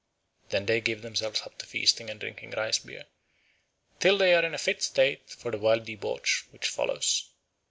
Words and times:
Then 0.49 0.65
they 0.65 0.81
give 0.81 1.03
themselves 1.03 1.41
up 1.41 1.59
to 1.59 1.65
feasting 1.67 2.09
and 2.09 2.19
drinking 2.19 2.49
rice 2.57 2.79
beer, 2.79 3.05
till 3.99 4.17
they 4.17 4.33
are 4.33 4.43
in 4.43 4.55
a 4.55 4.57
fit 4.57 4.81
state 4.81 5.29
for 5.29 5.51
the 5.51 5.59
wild 5.59 5.85
debauch 5.85 6.45
which 6.49 6.67
follows. 6.69 7.29